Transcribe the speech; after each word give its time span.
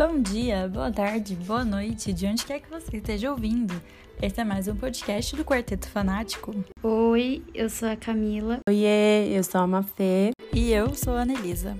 Bom 0.00 0.18
dia, 0.22 0.66
boa 0.66 0.90
tarde, 0.90 1.36
boa 1.36 1.62
noite, 1.62 2.10
de 2.10 2.26
onde 2.26 2.46
quer 2.46 2.58
que 2.58 2.70
você 2.70 2.96
esteja 2.96 3.30
ouvindo. 3.30 3.74
Esse 4.22 4.40
é 4.40 4.44
mais 4.44 4.66
um 4.66 4.74
podcast 4.74 5.36
do 5.36 5.44
Quarteto 5.44 5.86
Fanático. 5.90 6.54
Oi, 6.82 7.44
eu 7.52 7.68
sou 7.68 7.86
a 7.86 7.94
Camila. 7.96 8.60
Oiê, 8.66 9.28
eu 9.28 9.44
sou 9.44 9.60
a 9.60 9.66
Mafê. 9.66 10.30
E 10.54 10.72
eu 10.72 10.94
sou 10.94 11.12
a 11.12 11.20
Anelisa. 11.20 11.76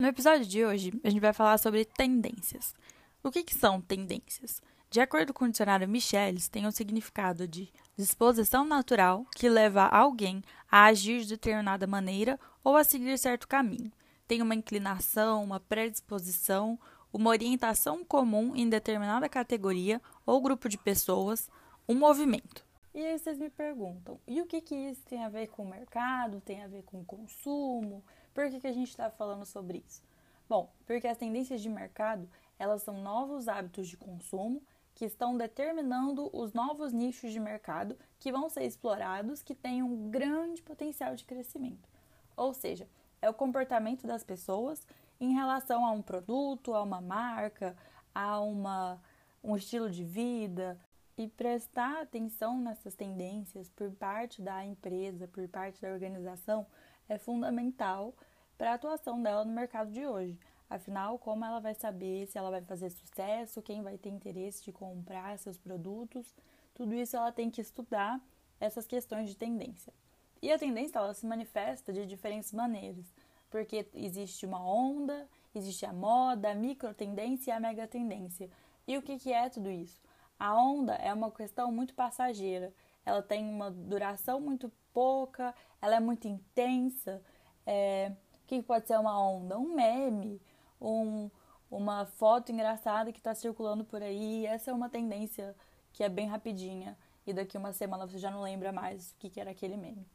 No 0.00 0.06
episódio 0.06 0.46
de 0.46 0.64
hoje, 0.64 0.92
a 1.02 1.10
gente 1.10 1.20
vai 1.20 1.32
falar 1.32 1.58
sobre 1.58 1.84
tendências. 1.84 2.72
O 3.20 3.32
que, 3.32 3.42
que 3.42 3.56
são 3.56 3.80
tendências? 3.80 4.62
De 4.88 5.00
acordo 5.00 5.34
com 5.34 5.46
o 5.46 5.50
dicionário 5.50 5.88
Michelis, 5.88 6.46
tem 6.46 6.66
o 6.66 6.68
um 6.68 6.70
significado 6.70 7.48
de 7.48 7.68
disposição 7.96 8.64
natural 8.64 9.26
que 9.34 9.48
leva 9.48 9.86
alguém 9.86 10.40
a 10.70 10.84
agir 10.84 11.22
de 11.22 11.30
determinada 11.30 11.84
maneira 11.84 12.38
ou 12.62 12.76
a 12.76 12.84
seguir 12.84 13.18
certo 13.18 13.48
caminho. 13.48 13.90
Tem 14.28 14.42
uma 14.42 14.54
inclinação, 14.54 15.42
uma 15.42 15.58
predisposição, 15.58 16.78
uma 17.10 17.30
orientação 17.30 18.04
comum 18.04 18.54
em 18.54 18.68
determinada 18.68 19.26
categoria 19.26 20.02
ou 20.26 20.42
grupo 20.42 20.68
de 20.68 20.76
pessoas, 20.76 21.50
um 21.88 21.94
movimento. 21.94 22.62
E 22.94 23.04
aí 23.04 23.18
vocês 23.18 23.38
me 23.38 23.48
perguntam, 23.48 24.20
e 24.26 24.42
o 24.42 24.46
que, 24.46 24.60
que 24.60 24.74
isso 24.74 25.02
tem 25.06 25.24
a 25.24 25.30
ver 25.30 25.46
com 25.46 25.62
o 25.62 25.70
mercado, 25.70 26.42
tem 26.42 26.62
a 26.62 26.68
ver 26.68 26.82
com 26.82 27.00
o 27.00 27.04
consumo? 27.04 28.04
Por 28.34 28.50
que, 28.50 28.60
que 28.60 28.66
a 28.66 28.72
gente 28.72 28.90
está 28.90 29.10
falando 29.10 29.46
sobre 29.46 29.82
isso? 29.88 30.02
Bom, 30.46 30.70
porque 30.84 31.06
as 31.06 31.16
tendências 31.16 31.62
de 31.62 31.68
mercado, 31.70 32.28
elas 32.58 32.82
são 32.82 33.00
novos 33.00 33.48
hábitos 33.48 33.88
de 33.88 33.96
consumo 33.96 34.62
que 34.94 35.04
estão 35.04 35.36
determinando 35.36 36.28
os 36.36 36.52
novos 36.52 36.92
nichos 36.92 37.32
de 37.32 37.40
mercado 37.40 37.96
que 38.18 38.32
vão 38.32 38.50
ser 38.50 38.64
explorados, 38.64 39.42
que 39.42 39.54
têm 39.54 39.82
um 39.82 40.10
grande 40.10 40.60
potencial 40.60 41.14
de 41.14 41.24
crescimento. 41.24 41.88
Ou 42.36 42.52
seja, 42.52 42.86
é 43.20 43.28
o 43.28 43.34
comportamento 43.34 44.06
das 44.06 44.22
pessoas 44.22 44.86
em 45.20 45.32
relação 45.32 45.84
a 45.84 45.90
um 45.90 46.02
produto, 46.02 46.74
a 46.74 46.82
uma 46.82 47.00
marca, 47.00 47.76
a 48.14 48.40
uma, 48.40 49.00
um 49.42 49.56
estilo 49.56 49.90
de 49.90 50.04
vida. 50.04 50.78
E 51.16 51.26
prestar 51.26 52.02
atenção 52.02 52.60
nessas 52.60 52.94
tendências 52.94 53.68
por 53.70 53.90
parte 53.90 54.40
da 54.40 54.64
empresa, 54.64 55.26
por 55.26 55.48
parte 55.48 55.82
da 55.82 55.88
organização, 55.88 56.64
é 57.08 57.18
fundamental 57.18 58.14
para 58.56 58.70
a 58.70 58.74
atuação 58.74 59.20
dela 59.20 59.44
no 59.44 59.52
mercado 59.52 59.90
de 59.90 60.06
hoje. 60.06 60.38
Afinal, 60.70 61.18
como 61.18 61.44
ela 61.44 61.60
vai 61.60 61.74
saber 61.74 62.26
se 62.26 62.38
ela 62.38 62.50
vai 62.50 62.62
fazer 62.62 62.90
sucesso, 62.90 63.62
quem 63.62 63.82
vai 63.82 63.98
ter 63.98 64.10
interesse 64.10 64.62
de 64.62 64.70
comprar 64.70 65.38
seus 65.38 65.58
produtos, 65.58 66.36
tudo 66.74 66.94
isso 66.94 67.16
ela 67.16 67.32
tem 67.32 67.50
que 67.50 67.60
estudar 67.60 68.20
essas 68.60 68.86
questões 68.86 69.28
de 69.28 69.36
tendência. 69.36 69.92
E 70.40 70.52
a 70.52 70.58
tendência 70.58 70.98
ela 70.98 71.14
se 71.14 71.26
manifesta 71.26 71.92
de 71.92 72.06
diferentes 72.06 72.52
maneiras, 72.52 73.12
porque 73.50 73.88
existe 73.94 74.46
uma 74.46 74.64
onda, 74.64 75.28
existe 75.54 75.84
a 75.84 75.92
moda, 75.92 76.50
a 76.50 76.54
micro 76.54 76.94
tendência 76.94 77.50
e 77.50 77.54
a 77.54 77.60
mega 77.60 77.86
tendência. 77.86 78.50
E 78.86 78.96
o 78.96 79.02
que, 79.02 79.18
que 79.18 79.32
é 79.32 79.48
tudo 79.48 79.70
isso? 79.70 80.00
A 80.38 80.54
onda 80.54 80.94
é 80.94 81.12
uma 81.12 81.30
questão 81.30 81.72
muito 81.72 81.94
passageira, 81.94 82.72
ela 83.04 83.22
tem 83.22 83.44
uma 83.44 83.70
duração 83.70 84.40
muito 84.40 84.70
pouca, 84.92 85.54
ela 85.80 85.96
é 85.96 86.00
muito 86.00 86.28
intensa. 86.28 87.22
É, 87.66 88.12
o 88.44 88.46
que 88.46 88.62
pode 88.62 88.86
ser 88.86 88.98
uma 88.98 89.20
onda? 89.20 89.58
Um 89.58 89.74
meme, 89.74 90.40
um, 90.80 91.30
uma 91.70 92.06
foto 92.06 92.52
engraçada 92.52 93.12
que 93.12 93.18
está 93.18 93.34
circulando 93.34 93.84
por 93.84 94.02
aí. 94.02 94.46
Essa 94.46 94.70
é 94.70 94.74
uma 94.74 94.88
tendência 94.88 95.56
que 95.92 96.04
é 96.04 96.08
bem 96.08 96.26
rapidinha 96.26 96.96
e 97.26 97.32
daqui 97.32 97.58
uma 97.58 97.72
semana 97.72 98.06
você 98.06 98.18
já 98.18 98.30
não 98.30 98.42
lembra 98.42 98.72
mais 98.72 99.12
o 99.12 99.16
que, 99.16 99.30
que 99.30 99.40
era 99.40 99.50
aquele 99.50 99.76
meme. 99.76 100.06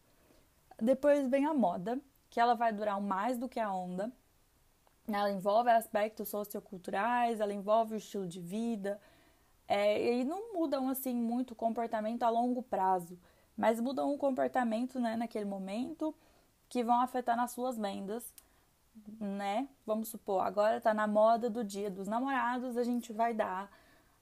Depois 0.84 1.30
vem 1.30 1.46
a 1.46 1.54
moda, 1.54 1.98
que 2.30 2.42
ela 2.42 2.56
vai 2.56 2.74
durar 2.74 3.00
mais 3.00 3.38
do 3.38 3.48
que 3.48 3.58
a 3.58 3.72
onda. 3.72 4.12
Ela 5.08 5.32
envolve 5.32 5.70
aspectos 5.70 6.28
socioculturais, 6.28 7.40
ela 7.40 7.54
envolve 7.54 7.94
o 7.94 7.98
estilo 7.98 8.28
de 8.28 8.42
vida, 8.42 9.00
é, 9.66 10.20
e 10.20 10.26
não 10.26 10.54
mudam 10.54 10.90
assim 10.90 11.16
muito 11.16 11.52
o 11.52 11.56
comportamento 11.56 12.24
a 12.24 12.30
longo 12.30 12.62
prazo, 12.62 13.18
mas 13.56 13.80
mudam 13.80 14.14
o 14.14 14.18
comportamento 14.18 15.00
né, 15.00 15.16
naquele 15.16 15.46
momento 15.46 16.14
que 16.68 16.84
vão 16.84 17.00
afetar 17.00 17.38
nas 17.38 17.52
suas 17.52 17.78
vendas, 17.78 18.34
né? 19.22 19.70
Vamos 19.86 20.10
supor, 20.10 20.46
agora 20.46 20.82
tá 20.82 20.94
na 20.94 21.08
moda 21.08 21.50
do 21.50 21.64
dia 21.64 21.90
dos 21.90 22.10
namorados, 22.10 22.76
a 22.76 22.84
gente 22.84 23.14
vai 23.14 23.34
dar, 23.34 23.72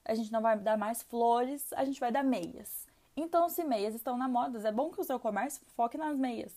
a 0.05 0.13
gente 0.13 0.31
não 0.31 0.41
vai 0.41 0.59
dar 0.59 0.77
mais 0.77 1.01
flores, 1.01 1.73
a 1.73 1.83
gente 1.83 1.99
vai 1.99 2.11
dar 2.11 2.23
meias. 2.23 2.90
Então, 3.23 3.47
se 3.47 3.63
meias 3.63 3.93
estão 3.93 4.17
na 4.17 4.27
moda, 4.27 4.67
é 4.67 4.71
bom 4.71 4.89
que 4.89 4.99
o 4.99 5.03
seu 5.03 5.19
comércio 5.19 5.61
foque 5.75 5.95
nas 5.95 6.17
meias, 6.17 6.51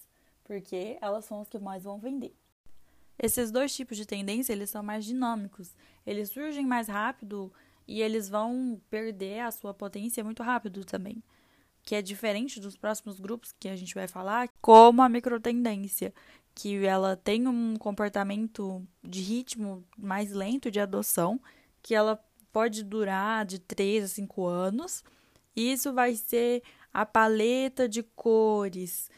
porque 0.44 0.96
elas 1.02 1.26
são 1.26 1.42
as 1.42 1.48
que 1.48 1.58
mais 1.58 1.84
vão 1.84 1.98
vender. 1.98 2.34
Esses 3.18 3.50
dois 3.50 3.76
tipos 3.76 3.98
de 3.98 4.06
tendência, 4.06 4.54
eles 4.54 4.70
são 4.70 4.82
mais 4.82 5.04
dinâmicos. 5.04 5.76
Eles 6.06 6.30
surgem 6.30 6.64
mais 6.66 6.88
rápido 6.88 7.52
e 7.86 8.00
eles 8.00 8.30
vão 8.30 8.80
perder 8.88 9.40
a 9.40 9.50
sua 9.50 9.74
potência 9.74 10.24
muito 10.24 10.42
rápido 10.42 10.86
também. 10.86 11.22
Que 11.82 11.96
é 11.96 12.00
diferente 12.00 12.58
dos 12.58 12.78
próximos 12.78 13.20
grupos 13.20 13.52
que 13.52 13.68
a 13.68 13.76
gente 13.76 13.94
vai 13.94 14.08
falar, 14.08 14.48
como 14.62 15.02
a 15.02 15.08
microtendência, 15.08 16.14
que 16.54 16.82
ela 16.86 17.14
tem 17.14 17.46
um 17.46 17.76
comportamento 17.76 18.82
de 19.02 19.20
ritmo 19.20 19.84
mais 19.98 20.32
lento 20.32 20.70
de 20.70 20.80
adoção, 20.80 21.38
que 21.82 21.94
ela 21.94 22.18
pode 22.50 22.82
durar 22.82 23.44
de 23.44 23.58
3 23.58 24.04
a 24.04 24.08
5 24.08 24.46
anos 24.46 25.04
isso 25.56 25.92
vai 25.92 26.14
ser 26.14 26.62
a 26.92 27.04
paleta 27.04 27.88
de 27.88 28.02
cores 28.02 29.10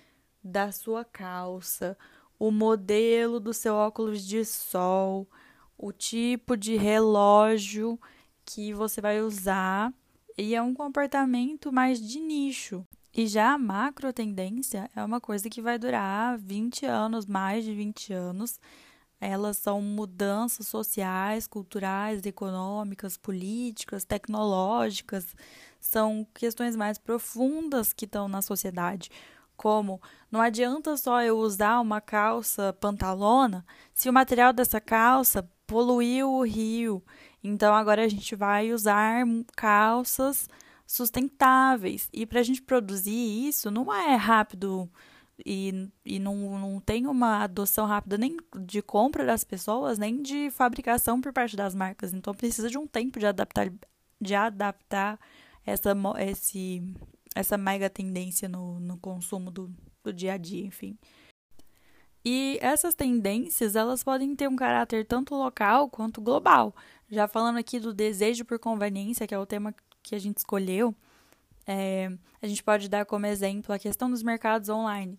da 0.42 0.70
sua 0.72 1.04
calça, 1.04 1.96
o 2.38 2.50
modelo 2.50 3.40
do 3.40 3.52
seu 3.52 3.74
óculos 3.74 4.24
de 4.24 4.44
sol, 4.44 5.28
o 5.76 5.92
tipo 5.92 6.56
de 6.56 6.76
relógio 6.76 7.98
que 8.44 8.72
você 8.72 9.00
vai 9.00 9.20
usar 9.20 9.92
e 10.38 10.54
é 10.54 10.62
um 10.62 10.74
comportamento 10.74 11.72
mais 11.72 12.00
de 12.00 12.20
nicho. 12.20 12.86
E 13.14 13.26
já 13.26 13.54
a 13.54 13.58
macro 13.58 14.12
tendência 14.12 14.90
é 14.94 15.02
uma 15.02 15.20
coisa 15.20 15.48
que 15.48 15.62
vai 15.62 15.78
durar 15.78 16.38
20 16.38 16.84
anos, 16.84 17.24
mais 17.24 17.64
de 17.64 17.74
20 17.74 18.12
anos. 18.12 18.60
Elas 19.20 19.56
são 19.56 19.80
mudanças 19.80 20.68
sociais, 20.68 21.46
culturais, 21.46 22.24
econômicas, 22.26 23.16
políticas, 23.16 24.04
tecnológicas 24.04 25.34
são 25.80 26.26
questões 26.34 26.76
mais 26.76 26.98
profundas 26.98 27.92
que 27.92 28.04
estão 28.04 28.28
na 28.28 28.42
sociedade. 28.42 29.10
Como 29.56 30.00
não 30.30 30.40
adianta 30.40 30.96
só 30.96 31.22
eu 31.22 31.38
usar 31.38 31.80
uma 31.80 32.00
calça 32.00 32.74
pantalona 32.74 33.64
se 33.94 34.08
o 34.08 34.12
material 34.12 34.52
dessa 34.52 34.80
calça 34.80 35.48
poluiu 35.66 36.30
o 36.30 36.44
rio. 36.44 37.02
Então 37.42 37.74
agora 37.74 38.04
a 38.04 38.08
gente 38.08 38.34
vai 38.36 38.72
usar 38.72 39.24
calças 39.56 40.48
sustentáveis. 40.86 42.08
E 42.12 42.26
para 42.26 42.40
a 42.40 42.42
gente 42.42 42.60
produzir 42.60 43.48
isso 43.48 43.70
não 43.70 43.92
é 43.92 44.14
rápido 44.14 44.90
e, 45.44 45.90
e 46.04 46.18
não, 46.18 46.58
não 46.58 46.80
tem 46.80 47.06
uma 47.06 47.42
adoção 47.42 47.86
rápida 47.86 48.16
nem 48.16 48.36
de 48.60 48.80
compra 48.80 49.24
das 49.24 49.44
pessoas, 49.44 49.98
nem 49.98 50.22
de 50.22 50.50
fabricação 50.50 51.20
por 51.20 51.32
parte 51.32 51.56
das 51.56 51.74
marcas. 51.74 52.14
Então 52.14 52.34
precisa 52.34 52.70
de 52.70 52.78
um 52.78 52.86
tempo 52.86 53.18
de 53.18 53.26
adaptar, 53.26 53.70
de 54.20 54.34
adaptar 54.34 55.18
essa, 55.64 55.94
esse, 56.18 56.82
essa 57.34 57.58
mega 57.58 57.90
tendência 57.90 58.48
no, 58.48 58.80
no 58.80 58.96
consumo 58.98 59.50
do, 59.50 59.74
do 60.02 60.12
dia 60.12 60.34
a 60.34 60.36
dia, 60.36 60.64
enfim. 60.64 60.96
E 62.24 62.58
essas 62.60 62.94
tendências, 62.94 63.76
elas 63.76 64.02
podem 64.02 64.34
ter 64.34 64.48
um 64.48 64.56
caráter 64.56 65.06
tanto 65.06 65.34
local 65.34 65.88
quanto 65.88 66.20
global. 66.20 66.74
Já 67.08 67.28
falando 67.28 67.58
aqui 67.58 67.78
do 67.78 67.94
desejo 67.94 68.44
por 68.44 68.58
conveniência, 68.58 69.28
que 69.28 69.34
é 69.34 69.38
o 69.38 69.46
tema 69.46 69.72
que 70.02 70.14
a 70.14 70.18
gente 70.18 70.38
escolheu, 70.38 70.92
é, 71.66 72.10
a 72.40 72.46
gente 72.46 72.62
pode 72.62 72.88
dar 72.88 73.04
como 73.04 73.26
exemplo 73.26 73.74
a 73.74 73.78
questão 73.78 74.10
dos 74.10 74.22
mercados 74.22 74.68
online, 74.68 75.18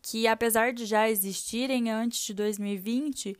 que 0.00 0.26
apesar 0.26 0.72
de 0.72 0.86
já 0.86 1.08
existirem 1.08 1.90
antes 1.90 2.24
de 2.24 2.34
2020, 2.34 3.36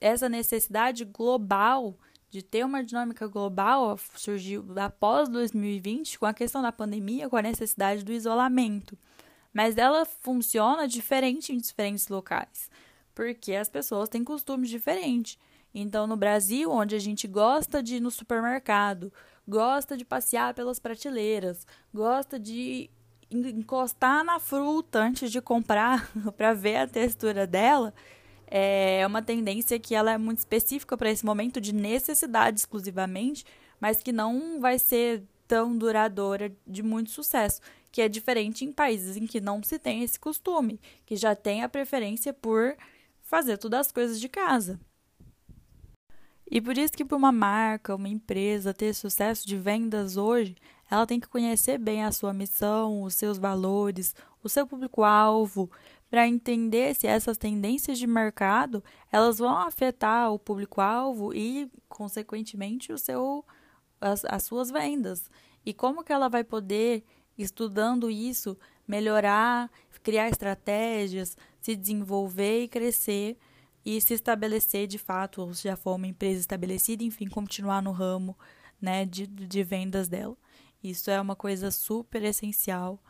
essa 0.00 0.28
necessidade 0.28 1.04
global 1.04 1.96
de 2.30 2.42
ter 2.42 2.64
uma 2.64 2.84
dinâmica 2.84 3.26
global 3.26 3.98
surgiu 4.14 4.64
após 4.76 5.28
2020 5.28 6.18
com 6.18 6.26
a 6.26 6.34
questão 6.34 6.62
da 6.62 6.70
pandemia, 6.70 7.28
com 7.28 7.36
a 7.36 7.42
necessidade 7.42 8.04
do 8.04 8.12
isolamento. 8.12 8.96
Mas 9.52 9.76
ela 9.76 10.04
funciona 10.04 10.86
diferente 10.86 11.52
em 11.52 11.58
diferentes 11.58 12.06
locais, 12.08 12.70
porque 13.14 13.54
as 13.54 13.68
pessoas 13.68 14.08
têm 14.08 14.22
costumes 14.22 14.70
diferentes. 14.70 15.36
Então, 15.74 16.06
no 16.06 16.16
Brasil, 16.16 16.70
onde 16.70 16.94
a 16.94 16.98
gente 17.00 17.26
gosta 17.26 17.82
de 17.82 17.96
ir 17.96 18.00
no 18.00 18.10
supermercado, 18.10 19.12
gosta 19.46 19.96
de 19.96 20.04
passear 20.04 20.54
pelas 20.54 20.78
prateleiras, 20.78 21.66
gosta 21.92 22.38
de 22.38 22.90
encostar 23.30 24.24
na 24.24 24.38
fruta 24.40 25.00
antes 25.00 25.30
de 25.30 25.40
comprar 25.40 26.10
para 26.36 26.52
ver 26.52 26.76
a 26.76 26.86
textura 26.86 27.46
dela, 27.46 27.94
é 28.46 29.06
uma 29.06 29.22
tendência 29.22 29.78
que 29.78 29.94
ela 29.94 30.10
é 30.10 30.18
muito 30.18 30.38
específica 30.38 30.96
para 30.96 31.10
esse 31.10 31.24
momento 31.24 31.60
de 31.60 31.72
necessidade 31.72 32.58
exclusivamente, 32.58 33.44
mas 33.78 34.02
que 34.02 34.10
não 34.10 34.60
vai 34.60 34.78
ser 34.78 35.22
tão 35.46 35.76
duradoura 35.76 36.52
de 36.66 36.82
muito 36.82 37.10
sucesso, 37.10 37.60
que 37.92 38.02
é 38.02 38.08
diferente 38.08 38.64
em 38.64 38.72
países 38.72 39.16
em 39.16 39.26
que 39.26 39.40
não 39.40 39.62
se 39.62 39.78
tem 39.78 40.02
esse 40.02 40.18
costume, 40.18 40.80
que 41.06 41.16
já 41.16 41.34
tem 41.34 41.62
a 41.62 41.68
preferência 41.68 42.32
por 42.32 42.76
fazer 43.22 43.56
todas 43.56 43.86
as 43.86 43.92
coisas 43.92 44.20
de 44.20 44.28
casa. 44.28 44.80
E 46.50 46.60
por 46.60 46.76
isso 46.76 46.92
que 46.92 47.04
para 47.04 47.16
uma 47.16 47.30
marca, 47.30 47.94
uma 47.94 48.08
empresa 48.08 48.74
ter 48.74 48.92
sucesso 48.92 49.46
de 49.46 49.56
vendas 49.56 50.16
hoje, 50.16 50.56
ela 50.90 51.06
tem 51.06 51.20
que 51.20 51.28
conhecer 51.28 51.78
bem 51.78 52.02
a 52.02 52.10
sua 52.10 52.32
missão, 52.32 53.04
os 53.04 53.14
seus 53.14 53.38
valores, 53.38 54.14
o 54.42 54.48
seu 54.48 54.66
público-alvo, 54.66 55.70
para 56.10 56.26
entender 56.26 56.96
se 56.96 57.06
essas 57.06 57.38
tendências 57.38 57.96
de 57.96 58.06
mercado 58.06 58.82
elas 59.12 59.38
vão 59.38 59.56
afetar 59.56 60.32
o 60.32 60.38
público-alvo 60.40 61.32
e, 61.32 61.70
consequentemente, 61.88 62.92
o 62.92 62.98
seu, 62.98 63.44
as, 64.00 64.24
as 64.24 64.42
suas 64.42 64.72
vendas. 64.72 65.30
E 65.64 65.72
como 65.72 66.02
que 66.02 66.12
ela 66.12 66.28
vai 66.28 66.42
poder, 66.42 67.04
estudando 67.38 68.10
isso, 68.10 68.58
melhorar, 68.88 69.70
criar 70.02 70.28
estratégias, 70.28 71.36
se 71.60 71.76
desenvolver 71.76 72.64
e 72.64 72.68
crescer 72.68 73.38
e 73.96 74.00
se 74.00 74.14
estabelecer 74.14 74.86
de 74.86 74.98
fato, 74.98 75.42
ou 75.42 75.52
já 75.52 75.76
for 75.76 75.96
uma 75.96 76.06
empresa 76.06 76.40
estabelecida, 76.40 77.02
enfim, 77.02 77.26
continuar 77.26 77.82
no 77.82 77.90
ramo 77.90 78.36
né, 78.80 79.04
de, 79.04 79.26
de 79.26 79.64
vendas 79.64 80.08
dela. 80.08 80.36
Isso 80.82 81.10
é 81.10 81.20
uma 81.20 81.34
coisa 81.34 81.70
super 81.70 82.22
essencial 82.22 83.02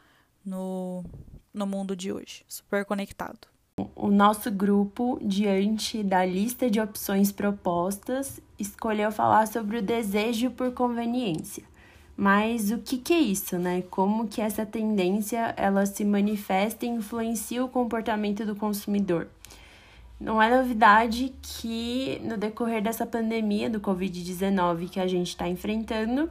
no, 0.45 1.05
no 1.53 1.67
mundo 1.67 1.95
de 1.95 2.11
hoje, 2.11 2.45
super 2.49 2.85
conectado. 2.85 3.47
O 3.95 4.11
nosso 4.11 4.51
grupo, 4.51 5.19
diante 5.23 6.03
da 6.03 6.25
lista 6.25 6.71
de 6.71 6.81
opções 6.81 7.31
propostas, 7.31 8.41
escolheu 8.59 9.13
falar 9.13 9.47
sobre 9.49 9.79
o 9.79 9.83
desejo 9.83 10.51
por 10.51 10.73
conveniência. 10.73 11.63
Mas 12.17 12.71
o 12.71 12.79
que, 12.79 12.99
que 12.99 13.13
é 13.13 13.19
isso, 13.19 13.59
né? 13.59 13.83
Como 13.91 14.29
que 14.29 14.41
essa 14.41 14.67
tendência 14.67 15.55
ela 15.57 15.87
se 15.87 16.05
manifesta 16.05 16.85
e 16.85 16.89
influencia 16.89 17.65
o 17.65 17.69
comportamento 17.69 18.45
do 18.45 18.57
consumidor? 18.57 19.29
Não 20.21 20.41
é 20.41 20.55
novidade 20.55 21.33
que 21.41 22.21
no 22.23 22.37
decorrer 22.37 22.83
dessa 22.83 23.07
pandemia 23.07 23.71
do 23.71 23.81
Covid-19 23.81 24.91
que 24.91 25.01
a 25.01 25.07
gente 25.07 25.29
está 25.29 25.49
enfrentando, 25.49 26.31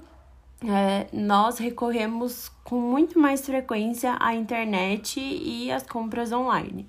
é, 0.64 1.08
nós 1.12 1.58
recorremos 1.58 2.52
com 2.64 2.80
muito 2.80 3.18
mais 3.18 3.44
frequência 3.44 4.16
à 4.20 4.36
internet 4.36 5.20
e 5.20 5.72
às 5.72 5.82
compras 5.82 6.32
online. 6.32 6.88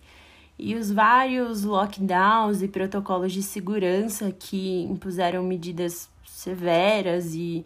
E 0.58 0.74
os 0.74 0.90
vários 0.90 1.64
lockdowns 1.64 2.60
e 2.60 2.68
protocolos 2.68 3.32
de 3.32 3.42
segurança 3.42 4.30
que 4.30 4.82
impuseram 4.82 5.42
medidas 5.42 6.10
severas 6.26 7.34
e 7.34 7.64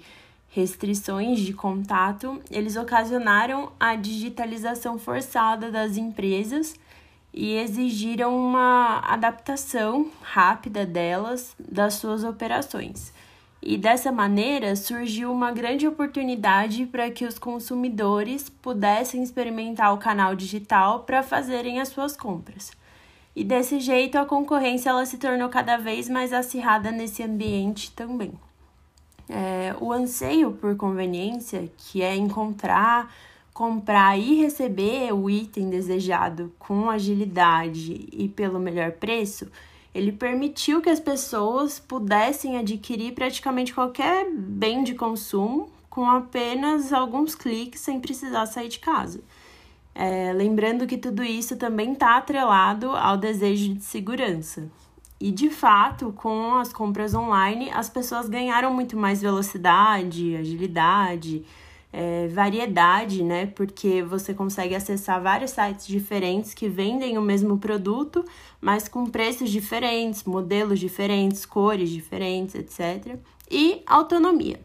restrições 0.49 1.41
de 1.41 1.53
contato, 1.53 2.41
eles 2.49 2.77
ocasionaram 2.77 3.73
a 3.81 3.97
digitalização 3.97 4.97
forçada 4.97 5.73
das 5.73 5.97
empresas 5.97 6.77
e 7.35 7.57
exigiram 7.57 8.37
uma 8.37 9.01
adaptação 9.01 10.09
rápida 10.23 10.87
delas 10.87 11.55
das 11.59 11.95
suas 11.95 12.23
operações. 12.23 13.13
E 13.61 13.77
dessa 13.77 14.13
maneira 14.13 14.77
surgiu 14.77 15.33
uma 15.33 15.51
grande 15.51 15.89
oportunidade 15.89 16.87
para 16.87 17.11
que 17.11 17.25
os 17.25 17.37
consumidores 17.39 18.49
pudessem 18.49 19.23
experimentar 19.23 19.93
o 19.93 19.99
canal 19.99 20.37
digital 20.37 21.01
para 21.01 21.25
fazerem 21.25 21.81
as 21.81 21.89
suas 21.89 22.17
compras. 22.17 22.71
E 23.35 23.43
desse 23.43 23.81
jeito 23.81 24.17
a 24.17 24.25
concorrência 24.25 24.91
ela 24.91 25.05
se 25.05 25.19
tornou 25.19 25.49
cada 25.49 25.77
vez 25.77 26.09
mais 26.09 26.33
acirrada 26.33 26.93
nesse 26.93 27.23
ambiente 27.23 27.91
também. 27.91 28.33
É, 29.29 29.75
o 29.81 29.91
anseio 29.91 30.53
por 30.53 30.77
conveniência, 30.77 31.69
que 31.77 32.03
é 32.03 32.15
encontrar, 32.15 33.11
comprar 33.55 34.19
e 34.19 34.35
receber 34.35 35.15
o 35.15 35.31
item 35.31 35.71
desejado 35.71 36.53
com 36.59 36.91
agilidade 36.91 38.09
e 38.13 38.29
pelo 38.29 38.59
melhor 38.59 38.91
preço, 38.91 39.49
ele 39.95 40.11
permitiu 40.11 40.83
que 40.83 40.91
as 40.91 40.99
pessoas 40.99 41.79
pudessem 41.79 42.59
adquirir 42.59 43.15
praticamente 43.15 43.73
qualquer 43.73 44.29
bem 44.29 44.83
de 44.83 44.95
consumo 44.95 45.71
com 45.89 46.05
apenas 46.05 46.93
alguns 46.93 47.37
cliques 47.37 47.81
sem 47.81 48.01
precisar 48.01 48.47
sair 48.47 48.69
de 48.69 48.81
casa. 48.81 49.21
É, 49.95 50.33
lembrando 50.33 50.85
que 50.89 50.99
tudo 50.99 51.23
isso 51.23 51.57
também 51.57 51.93
está 51.93 52.17
atrelado 52.17 52.91
ao 52.91 53.17
desejo 53.17 53.73
de 53.75 53.85
segurança. 53.85 54.69
E 55.21 55.31
de 55.31 55.49
fato, 55.49 56.13
com 56.17 56.55
as 56.57 56.73
compras 56.73 57.15
online, 57.15 57.71
as 57.71 57.89
pessoas 57.89 58.29
ganharam 58.29 58.75
muito 58.75 58.97
mais 58.97 59.23
velocidade, 59.23 60.35
agilidade, 60.35 61.45
é, 61.97 62.27
variedade, 62.27 63.23
né? 63.23 63.47
Porque 63.47 64.03
você 64.03 64.35
consegue 64.35 64.75
acessar 64.75 65.23
vários 65.23 65.53
sites 65.53 65.87
diferentes 65.87 66.53
que 66.53 66.69
vendem 66.69 67.17
o 67.17 67.23
mesmo 67.23 67.57
produto, 67.57 68.25
mas 68.61 68.89
com 68.89 69.07
preços 69.07 69.49
diferentes, 69.49 70.25
modelos 70.25 70.81
diferentes, 70.81 71.47
cores 71.47 71.89
diferentes, 71.89 72.57
etc. 72.57 73.17
E 73.49 73.81
autonomia. 73.87 74.61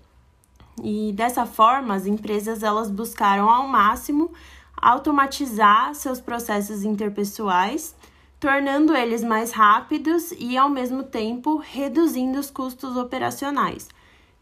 E 0.84 1.12
dessa 1.14 1.46
forma, 1.46 1.94
as 1.94 2.08
empresas 2.08 2.64
elas 2.64 2.90
buscaram 2.90 3.48
ao 3.48 3.68
máximo 3.68 4.32
automatizar 4.76 5.94
seus 5.94 6.20
processos 6.20 6.84
interpessoais, 6.84 7.96
tornando 8.40 8.96
eles 8.96 9.24
mais 9.24 9.52
rápidos 9.52 10.34
e 10.40 10.58
ao 10.58 10.70
mesmo 10.70 11.04
tempo 11.04 11.58
reduzindo 11.58 12.40
os 12.40 12.50
custos 12.50 12.98
operacionais 12.98 13.88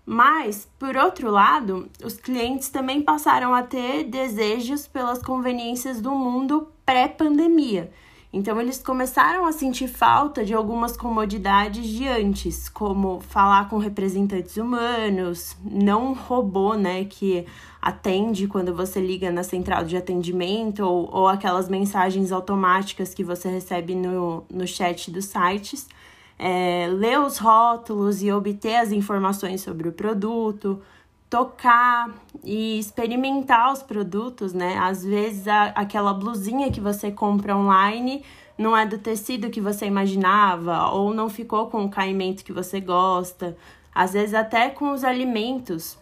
mas, 0.09 0.65
por 0.79 0.95
outro 0.95 1.29
lado, 1.29 1.89
os 2.01 2.13
clientes 2.13 2.69
também 2.69 3.01
passaram 3.01 3.53
a 3.53 3.61
ter 3.61 4.05
desejos 4.05 4.87
pelas 4.87 5.21
conveniências 5.21 5.99
do 5.99 6.11
mundo 6.11 6.69
pré-pandemia. 6.85 7.91
Então, 8.31 8.57
eles 8.61 8.81
começaram 8.81 9.45
a 9.45 9.51
sentir 9.51 9.89
falta 9.89 10.45
de 10.45 10.53
algumas 10.53 10.95
comodidades 10.95 11.85
de 11.85 12.07
antes, 12.07 12.69
como 12.69 13.19
falar 13.19 13.67
com 13.67 13.79
representantes 13.79 14.55
humanos, 14.55 15.57
não 15.61 16.11
um 16.11 16.13
robô, 16.13 16.75
né, 16.75 17.03
que 17.03 17.45
atende 17.81 18.47
quando 18.47 18.73
você 18.73 19.01
liga 19.01 19.29
na 19.29 19.43
central 19.43 19.83
de 19.83 19.97
atendimento, 19.97 20.85
ou, 20.85 21.13
ou 21.13 21.27
aquelas 21.27 21.67
mensagens 21.67 22.31
automáticas 22.31 23.13
que 23.13 23.25
você 23.25 23.49
recebe 23.49 23.93
no, 23.93 24.45
no 24.49 24.65
chat 24.65 25.11
dos 25.11 25.25
sites 25.25 25.85
é, 26.39 26.87
ler 26.87 27.19
os 27.19 27.37
rótulos 27.37 28.21
e 28.21 28.31
obter 28.31 28.75
as 28.75 28.91
informações 28.91 29.61
sobre 29.61 29.89
o 29.89 29.91
produto, 29.91 30.81
tocar 31.29 32.09
e 32.43 32.79
experimentar 32.79 33.73
os 33.73 33.81
produtos, 33.81 34.53
né? 34.53 34.77
Às 34.77 35.03
vezes 35.03 35.47
a, 35.47 35.65
aquela 35.67 36.13
blusinha 36.13 36.71
que 36.71 36.79
você 36.79 37.11
compra 37.11 37.55
online 37.55 38.23
não 38.57 38.75
é 38.75 38.85
do 38.85 38.97
tecido 38.97 39.49
que 39.49 39.61
você 39.61 39.85
imaginava 39.85 40.89
ou 40.91 41.13
não 41.13 41.29
ficou 41.29 41.67
com 41.67 41.85
o 41.85 41.89
caimento 41.89 42.43
que 42.43 42.53
você 42.53 42.79
gosta. 42.79 43.57
Às 43.93 44.13
vezes 44.13 44.33
até 44.33 44.69
com 44.69 44.91
os 44.91 45.03
alimentos. 45.03 45.97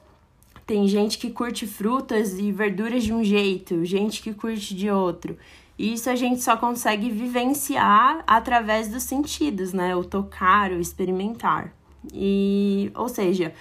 Tem 0.65 0.87
gente 0.87 1.19
que 1.19 1.29
curte 1.29 1.67
frutas 1.67 2.39
e 2.39 2.51
verduras 2.51 3.03
de 3.03 3.13
um 3.13 3.23
jeito, 3.23 3.85
gente 3.85 4.19
que 4.19 4.33
curte 4.33 4.73
de 4.73 4.89
outro. 4.89 5.37
Isso 5.77 6.09
a 6.09 6.15
gente 6.15 6.41
só 6.41 6.55
consegue 6.55 7.09
vivenciar 7.09 8.23
através 8.25 8.87
dos 8.87 9.03
sentidos, 9.03 9.73
né? 9.73 9.95
O 9.95 10.05
tocar, 10.05 10.71
o 10.71 10.79
experimentar. 10.79 11.73
E, 12.13 12.91
ou 12.95 13.09
seja, 13.09 13.53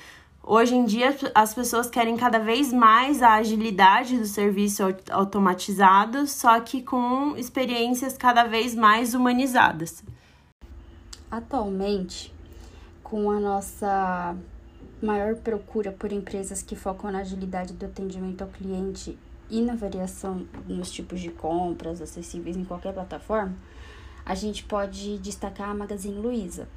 hoje 0.42 0.76
em 0.76 0.84
dia 0.84 1.16
as 1.34 1.52
pessoas 1.52 1.90
querem 1.90 2.16
cada 2.16 2.38
vez 2.38 2.72
mais 2.72 3.20
a 3.20 3.34
agilidade 3.34 4.16
do 4.16 4.26
serviço 4.26 4.82
automatizado, 5.10 6.26
só 6.28 6.60
que 6.60 6.82
com 6.82 7.36
experiências 7.36 8.16
cada 8.16 8.44
vez 8.44 8.74
mais 8.76 9.12
humanizadas. 9.12 10.04
Atualmente, 11.28 12.32
com 13.02 13.28
a 13.28 13.40
nossa 13.40 14.36
maior 15.02 15.34
procura 15.34 15.90
por 15.90 16.12
empresas 16.12 16.62
que 16.62 16.76
focam 16.76 17.10
na 17.10 17.18
agilidade 17.18 17.72
do 17.72 17.84
atendimento 17.84 18.42
ao 18.42 18.48
cliente 18.48 19.18
e 19.50 19.60
na 19.60 19.74
variação 19.74 20.46
nos 20.66 20.90
tipos 20.90 21.20
de 21.20 21.30
compras 21.30 22.00
acessíveis 22.00 22.56
em 22.56 22.64
qualquer 22.64 22.92
plataforma, 22.92 23.54
a 24.24 24.34
gente 24.34 24.64
pode 24.64 25.18
destacar 25.18 25.70
a 25.70 25.74
Magazine 25.74 26.16
Luiza. 26.16 26.68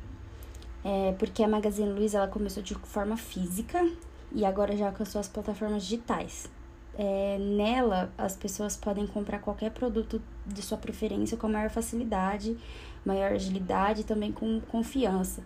É, 0.84 1.14
porque 1.18 1.44
a 1.44 1.48
Magazine 1.48 1.92
Luiza 1.92 2.18
ela 2.18 2.28
começou 2.28 2.62
de 2.62 2.76
forma 2.76 3.18
física 3.18 3.90
e 4.32 4.46
agora 4.46 4.76
já 4.76 4.88
alcançou 4.88 5.20
as 5.20 5.28
plataformas 5.28 5.84
digitais. 5.84 6.50
É, 6.98 7.38
nela, 7.40 8.12
as 8.18 8.36
pessoas 8.36 8.76
podem 8.76 9.06
comprar 9.06 9.40
qualquer 9.40 9.72
produto 9.72 10.22
de 10.46 10.62
sua 10.62 10.78
preferência 10.78 11.38
com 11.38 11.48
maior 11.48 11.70
facilidade, 11.70 12.58
maior 13.06 13.32
agilidade 13.32 14.02
e 14.02 14.04
também 14.04 14.32
com 14.32 14.60
confiança. 14.62 15.44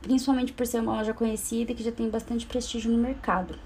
Principalmente 0.00 0.52
por 0.52 0.66
ser 0.66 0.80
uma 0.80 0.96
loja 0.96 1.12
conhecida 1.12 1.74
que 1.74 1.82
já 1.82 1.92
tem 1.92 2.08
bastante 2.08 2.46
prestígio 2.46 2.90
no 2.90 2.98
mercado 2.98 3.58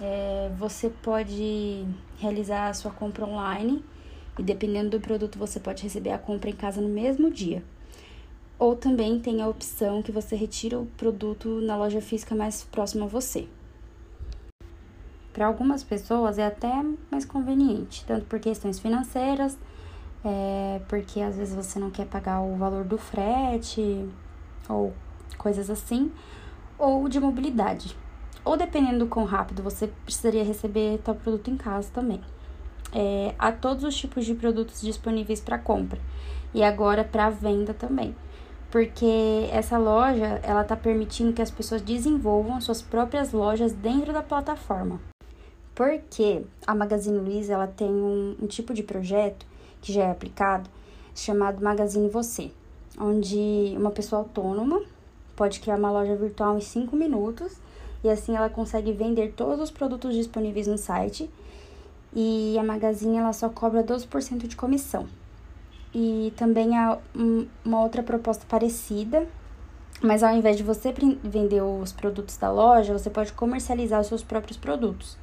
é, 0.00 0.50
você 0.56 0.88
pode 0.88 1.86
realizar 2.18 2.68
a 2.68 2.74
sua 2.74 2.90
compra 2.90 3.24
online 3.24 3.84
e 4.38 4.42
dependendo 4.42 4.90
do 4.90 5.00
produto 5.00 5.38
você 5.38 5.60
pode 5.60 5.82
receber 5.82 6.10
a 6.10 6.18
compra 6.18 6.50
em 6.50 6.54
casa 6.54 6.80
no 6.80 6.88
mesmo 6.88 7.30
dia. 7.30 7.62
Ou 8.58 8.76
também 8.76 9.18
tem 9.20 9.42
a 9.42 9.48
opção 9.48 10.02
que 10.02 10.12
você 10.12 10.36
retira 10.36 10.78
o 10.78 10.86
produto 10.86 11.60
na 11.60 11.76
loja 11.76 12.00
física 12.00 12.34
mais 12.34 12.64
próxima 12.64 13.04
a 13.04 13.08
você. 13.08 13.48
Para 15.32 15.46
algumas 15.46 15.82
pessoas 15.82 16.38
é 16.38 16.46
até 16.46 16.72
mais 17.10 17.24
conveniente, 17.24 18.04
tanto 18.06 18.24
por 18.26 18.38
questões 18.38 18.78
financeiras, 18.78 19.58
é, 20.24 20.80
porque 20.88 21.20
às 21.20 21.36
vezes 21.36 21.54
você 21.54 21.78
não 21.78 21.90
quer 21.90 22.06
pagar 22.06 22.40
o 22.40 22.56
valor 22.56 22.84
do 22.84 22.96
frete 22.96 24.08
ou 24.68 24.94
coisas 25.36 25.68
assim, 25.68 26.12
ou 26.78 27.08
de 27.08 27.18
mobilidade. 27.18 27.96
Ou 28.44 28.56
dependendo 28.56 29.00
do 29.00 29.06
quão 29.06 29.24
rápido 29.24 29.62
você 29.62 29.88
precisaria 30.04 30.44
receber 30.44 31.00
tal 31.02 31.14
produto 31.14 31.50
em 31.50 31.56
casa 31.56 31.90
também. 31.92 32.20
É, 32.92 33.34
há 33.38 33.50
todos 33.50 33.82
os 33.84 33.96
tipos 33.96 34.24
de 34.24 34.34
produtos 34.34 34.80
disponíveis 34.80 35.40
para 35.40 35.58
compra 35.58 35.98
e 36.52 36.62
agora 36.62 37.02
para 37.02 37.30
venda 37.30 37.74
também 37.74 38.14
porque 38.74 39.48
essa 39.52 39.78
loja 39.78 40.40
ela 40.42 40.62
está 40.62 40.74
permitindo 40.74 41.32
que 41.32 41.40
as 41.40 41.48
pessoas 41.48 41.80
desenvolvam 41.80 42.60
suas 42.60 42.82
próprias 42.82 43.30
lojas 43.30 43.72
dentro 43.72 44.12
da 44.12 44.20
plataforma. 44.20 45.00
Porque 45.76 46.44
a 46.66 46.74
Magazine 46.74 47.20
Luiza 47.20 47.52
ela 47.52 47.68
tem 47.68 47.88
um, 47.88 48.34
um 48.42 48.48
tipo 48.48 48.74
de 48.74 48.82
projeto 48.82 49.46
que 49.80 49.92
já 49.92 50.02
é 50.02 50.10
aplicado 50.10 50.68
chamado 51.14 51.62
Magazine 51.62 52.08
Você, 52.08 52.50
onde 52.98 53.76
uma 53.78 53.92
pessoa 53.92 54.22
autônoma 54.22 54.82
pode 55.36 55.60
criar 55.60 55.78
uma 55.78 55.92
loja 55.92 56.16
virtual 56.16 56.58
em 56.58 56.60
5 56.60 56.96
minutos 56.96 57.56
e 58.04 58.10
assim 58.10 58.36
ela 58.36 58.50
consegue 58.50 58.92
vender 58.92 59.32
todos 59.32 59.58
os 59.58 59.70
produtos 59.70 60.14
disponíveis 60.14 60.66
no 60.66 60.76
site 60.76 61.30
e 62.14 62.56
a 62.58 62.62
Magazine 62.62 63.16
ela 63.16 63.32
só 63.32 63.48
cobra 63.48 63.82
12% 63.82 64.46
de 64.46 64.54
comissão. 64.54 65.08
E 65.92 66.32
também 66.36 66.76
há 66.76 66.98
uma 67.64 67.82
outra 67.82 68.02
proposta 68.02 68.44
parecida, 68.48 69.26
mas 70.02 70.22
ao 70.22 70.34
invés 70.34 70.56
de 70.56 70.62
você 70.62 70.92
vender 71.22 71.62
os 71.62 71.92
produtos 71.92 72.36
da 72.36 72.52
loja, 72.52 72.92
você 72.92 73.08
pode 73.08 73.32
comercializar 73.32 74.00
os 74.00 74.06
seus 74.08 74.22
próprios 74.22 74.56
produtos. 74.58 75.16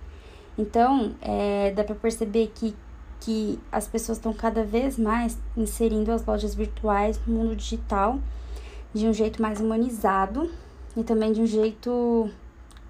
Então, 0.58 1.14
é, 1.22 1.72
dá 1.72 1.84
para 1.84 1.96
perceber 1.96 2.52
que, 2.54 2.76
que 3.20 3.60
as 3.72 3.88
pessoas 3.88 4.18
estão 4.18 4.34
cada 4.34 4.64
vez 4.64 4.98
mais 4.98 5.38
inserindo 5.56 6.12
as 6.12 6.26
lojas 6.26 6.56
virtuais 6.56 7.20
no 7.28 7.36
mundo 7.36 7.56
digital 7.56 8.20
de 8.94 9.08
um 9.08 9.14
jeito 9.14 9.42
mais 9.42 9.62
humanizado 9.62 10.50
e 10.96 11.04
também 11.04 11.32
de 11.32 11.42
um 11.42 11.46
jeito 11.46 12.30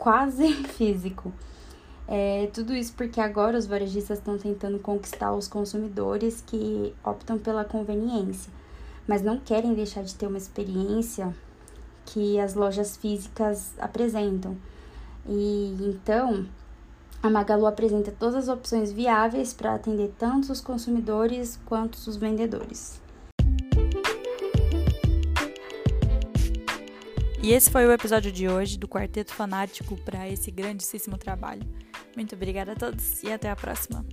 quase 0.01 0.51
físico. 0.65 1.31
É, 2.07 2.49
tudo 2.51 2.73
isso 2.73 2.93
porque 2.97 3.21
agora 3.21 3.55
os 3.55 3.67
varejistas 3.67 4.17
estão 4.17 4.35
tentando 4.35 4.79
conquistar 4.79 5.31
os 5.31 5.47
consumidores 5.47 6.43
que 6.45 6.93
optam 7.03 7.37
pela 7.37 7.63
conveniência, 7.63 8.51
mas 9.07 9.21
não 9.21 9.37
querem 9.37 9.75
deixar 9.75 10.03
de 10.03 10.15
ter 10.15 10.25
uma 10.25 10.39
experiência 10.39 11.33
que 12.07 12.39
as 12.39 12.55
lojas 12.55 12.97
físicas 12.97 13.73
apresentam. 13.77 14.57
E 15.27 15.77
então 15.79 16.47
a 17.21 17.29
Magalu 17.29 17.67
apresenta 17.67 18.11
todas 18.11 18.35
as 18.35 18.47
opções 18.49 18.91
viáveis 18.91 19.53
para 19.53 19.75
atender 19.75 20.11
tanto 20.17 20.51
os 20.51 20.59
consumidores 20.59 21.59
quanto 21.65 21.95
os 21.95 22.17
vendedores. 22.17 23.00
E 27.43 27.53
esse 27.53 27.71
foi 27.71 27.87
o 27.87 27.91
episódio 27.91 28.31
de 28.31 28.47
hoje 28.47 28.77
do 28.77 28.87
Quarteto 28.87 29.33
Fanático 29.33 29.97
para 29.97 30.29
esse 30.29 30.51
grandíssimo 30.51 31.17
trabalho. 31.17 31.63
Muito 32.15 32.35
obrigada 32.35 32.73
a 32.73 32.75
todos 32.75 33.23
e 33.23 33.31
até 33.31 33.49
a 33.49 33.55
próxima. 33.55 34.05